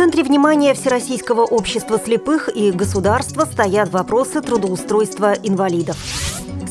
[0.00, 5.98] центре внимания Всероссийского общества слепых и государства стоят вопросы трудоустройства инвалидов.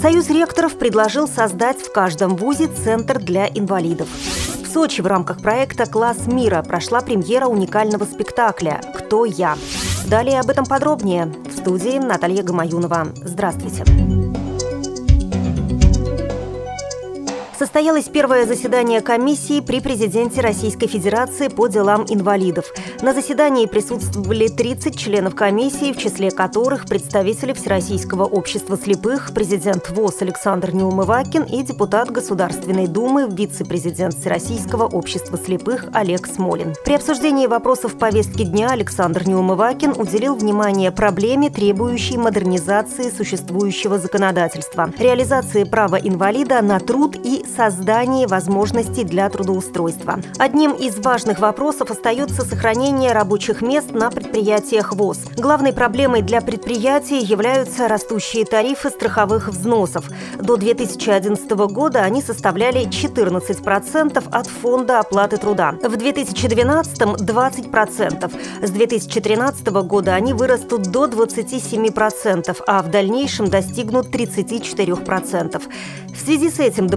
[0.01, 4.07] Союз ректоров предложил создать в каждом вузе центр для инвалидов.
[4.63, 9.55] В Сочи в рамках проекта «Класс мира» прошла премьера уникального спектакля «Кто я?».
[10.07, 11.31] Далее об этом подробнее.
[11.53, 13.09] В студии Наталья Гамаюнова.
[13.13, 13.85] Здравствуйте.
[17.59, 22.73] Состоялось первое заседание комиссии при президенте Российской Федерации по делам инвалидов.
[23.01, 30.21] На заседании присутствовали 30 членов комиссии, в числе которых представители Всероссийского общества слепых, президент ВОЗ
[30.21, 36.75] Александр Неумывакин и депутат Государственной Думы, вице-президент Всероссийского общества слепых Олег Смолин.
[36.85, 45.65] При обсуждении вопросов повестки дня Александр Неумывакин уделил внимание проблеме, требующей модернизации существующего законодательства, реализации
[45.65, 50.19] права инвалида на труд и создании возможностей для трудоустройства.
[50.37, 55.19] Одним из важных вопросов остается сохранение рабочих мест на предприятиях ВОЗ.
[55.37, 60.05] Главной проблемой для предприятий являются растущие тарифы страховых взносов.
[60.39, 65.75] До 2011 года они составляли 14% от фонда оплаты труда.
[65.81, 68.31] В 2012– 20%.
[68.61, 75.61] С 2013 года они вырастут до 27%, а в дальнейшем достигнут 34%.
[76.13, 76.87] В связи с этим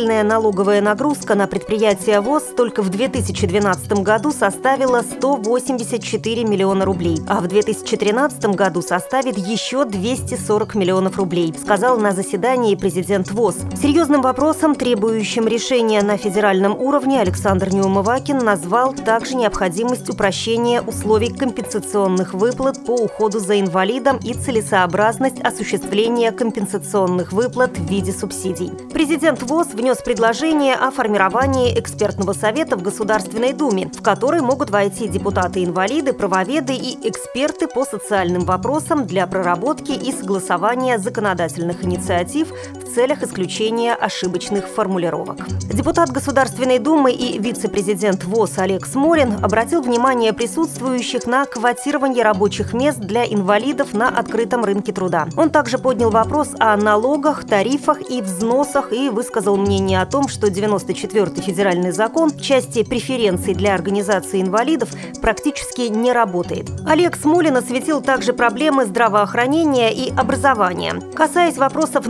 [0.00, 7.40] дополнительная налоговая нагрузка на предприятия ВОЗ только в 2012 году составила 184 миллиона рублей, а
[7.40, 13.56] в 2013 году составит еще 240 миллионов рублей, сказал на заседании президент ВОЗ.
[13.80, 22.32] Серьезным вопросом, требующим решения на федеральном уровне, Александр Неумывакин назвал также необходимость упрощения условий компенсационных
[22.32, 28.70] выплат по уходу за инвалидом и целесообразность осуществления компенсационных выплат в виде субсидий.
[28.92, 35.08] Президент ВОЗ внес предложение о формировании экспертного совета в Государственной Думе, в который могут войти
[35.08, 42.52] депутаты-инвалиды, правоведы и эксперты по социальным вопросам для проработки и согласования законодательных инициатив
[42.90, 45.46] в целях исключения ошибочных формулировок.
[45.72, 52.98] Депутат Государственной Думы и вице-президент ВОЗ Олег Смолин обратил внимание присутствующих на квотирование рабочих мест
[52.98, 55.28] для инвалидов на открытом рынке труда.
[55.36, 60.48] Он также поднял вопрос о налогах, тарифах и взносах и высказал мнение о том, что
[60.48, 64.88] 94-й федеральный закон в части преференций для организации инвалидов
[65.22, 66.68] практически не работает.
[66.86, 71.00] Олег Смолин осветил также проблемы здравоохранения и образования.
[71.14, 72.08] Касаясь вопросов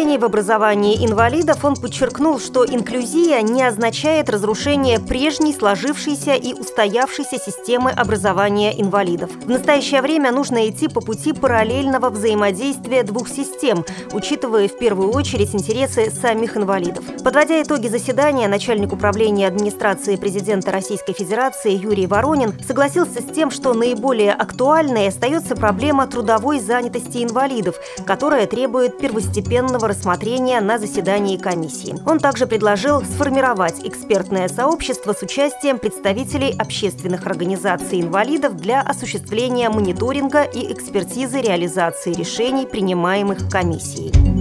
[0.00, 7.38] нововведений в образовании инвалидов, он подчеркнул, что инклюзия не означает разрушение прежней сложившейся и устоявшейся
[7.38, 9.30] системы образования инвалидов.
[9.44, 15.54] В настоящее время нужно идти по пути параллельного взаимодействия двух систем, учитывая в первую очередь
[15.54, 17.04] интересы самих инвалидов.
[17.22, 23.74] Подводя итоги заседания, начальник управления администрации президента Российской Федерации Юрий Воронин согласился с тем, что
[23.74, 31.94] наиболее актуальной остается проблема трудовой занятости инвалидов, которая требует первостепенного рассмотрения на заседании комиссии.
[32.06, 40.44] Он также предложил сформировать экспертное сообщество с участием представителей общественных организаций инвалидов для осуществления мониторинга
[40.44, 44.39] и экспертизы реализации решений, принимаемых комиссией.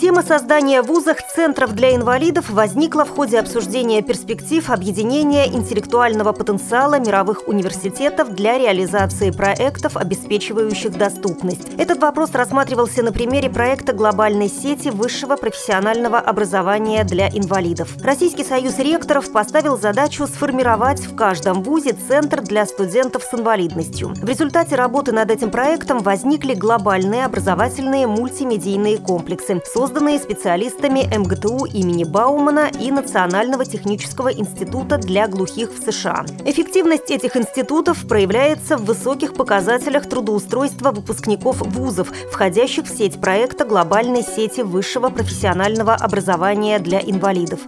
[0.00, 6.98] Тема создания в вузах центров для инвалидов возникла в ходе обсуждения перспектив объединения интеллектуального потенциала
[6.98, 11.68] мировых университетов для реализации проектов, обеспечивающих доступность.
[11.76, 17.94] Этот вопрос рассматривался на примере проекта глобальной сети высшего профессионального образования для инвалидов.
[18.02, 24.14] Российский союз ректоров поставил задачу сформировать в каждом вузе центр для студентов с инвалидностью.
[24.14, 31.64] В результате работы над этим проектом возникли глобальные образовательные мультимедийные комплексы, созданные созданные специалистами МГТУ
[31.64, 36.24] имени Баумана и Национального технического института для глухих в США.
[36.44, 44.22] Эффективность этих институтов проявляется в высоких показателях трудоустройства выпускников вузов, входящих в сеть проекта глобальной
[44.22, 47.58] сети высшего профессионального образования для инвалидов.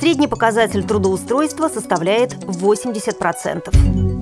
[0.00, 4.15] Средний показатель трудоустройства составляет 80%.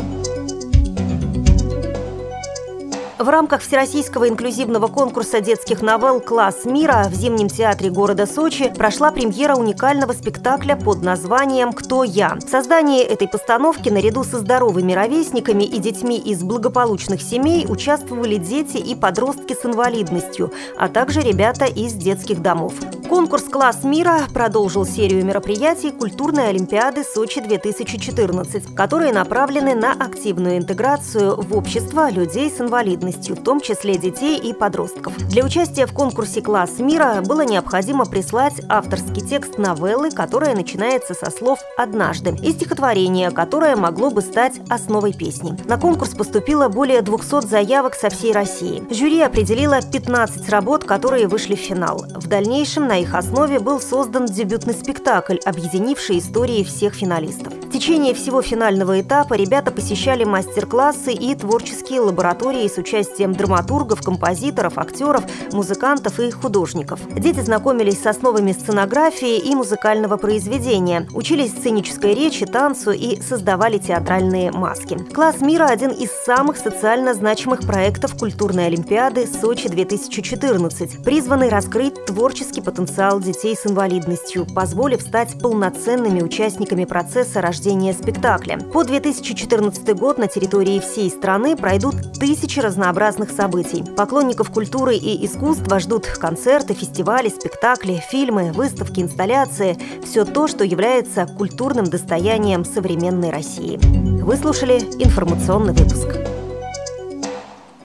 [3.16, 9.12] В рамках Всероссийского инклюзивного конкурса детских новелл «Класс мира» в Зимнем театре города Сочи прошла
[9.12, 12.34] премьера уникального спектакля под названием «Кто я?».
[12.34, 18.78] В создании этой постановки наряду со здоровыми ровесниками и детьми из благополучных семей участвовали дети
[18.78, 22.74] и подростки с инвалидностью, а также ребята из детских домов.
[23.08, 31.56] Конкурс «Класс мира» продолжил серию мероприятий культурной Олимпиады Сочи-2014, которые направлены на активную интеграцию в
[31.56, 35.16] общество людей с инвалидностью, в том числе детей и подростков.
[35.28, 41.30] Для участия в конкурсе «Класс мира» было необходимо прислать авторский текст новеллы, которая начинается со
[41.30, 45.56] слов «однажды» и стихотворение, которое могло бы стать основой песни.
[45.66, 48.82] На конкурс поступило более 200 заявок со всей России.
[48.90, 52.06] Жюри определило 15 работ, которые вышли в финал.
[52.14, 57.52] В дальнейшем на их основе был создан дебютный спектакль, объединивший истории всех финалистов.
[57.52, 64.78] В течение всего финального этапа ребята посещали мастер-классы и творческие лаборатории с участием драматургов, композиторов,
[64.78, 67.00] актеров, музыкантов и художников.
[67.14, 74.52] Дети знакомились с основами сценографии и музыкального произведения, учились сценической речи, танцу и создавали театральные
[74.52, 74.96] маски.
[75.12, 83.20] «Класс мира»– один из самых социально значимых проектов культурной олимпиады «Сочи-2014», призванный раскрыть творческий потенциал
[83.20, 88.58] детей с инвалидностью, позволив стать полноценными участниками процесса рождения спектакля.
[88.72, 93.82] По 2014 год на территории всей страны пройдут тысячи разнообразных событий.
[93.96, 101.26] Поклонников культуры и искусства ждут концерты, фестивали, спектакли, фильмы, выставки, инсталляции– все то, что является
[101.26, 103.78] культурным достоянием современной России.
[104.22, 106.33] Вы слушали информационный выпуск.